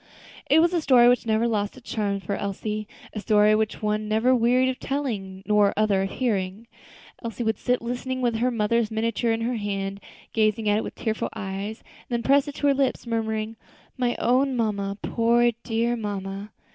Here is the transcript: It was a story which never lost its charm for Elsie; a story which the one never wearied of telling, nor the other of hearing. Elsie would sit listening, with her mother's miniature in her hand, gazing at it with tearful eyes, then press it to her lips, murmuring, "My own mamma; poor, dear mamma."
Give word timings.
It 0.49 0.61
was 0.63 0.73
a 0.73 0.81
story 0.81 1.07
which 1.07 1.27
never 1.27 1.47
lost 1.47 1.77
its 1.77 1.87
charm 1.91 2.19
for 2.21 2.35
Elsie; 2.35 2.87
a 3.13 3.19
story 3.19 3.53
which 3.53 3.73
the 3.81 3.85
one 3.85 4.07
never 4.07 4.33
wearied 4.33 4.67
of 4.69 4.79
telling, 4.79 5.43
nor 5.45 5.67
the 5.67 5.79
other 5.79 6.01
of 6.01 6.09
hearing. 6.09 6.65
Elsie 7.23 7.43
would 7.43 7.59
sit 7.59 7.83
listening, 7.83 8.19
with 8.19 8.37
her 8.37 8.49
mother's 8.49 8.89
miniature 8.89 9.31
in 9.31 9.41
her 9.41 9.57
hand, 9.57 10.01
gazing 10.33 10.67
at 10.67 10.77
it 10.79 10.83
with 10.83 10.95
tearful 10.95 11.29
eyes, 11.35 11.83
then 12.09 12.23
press 12.23 12.47
it 12.47 12.55
to 12.55 12.65
her 12.65 12.73
lips, 12.73 13.05
murmuring, 13.05 13.57
"My 13.95 14.15
own 14.17 14.57
mamma; 14.57 14.97
poor, 15.03 15.51
dear 15.63 15.95
mamma." 15.95 16.49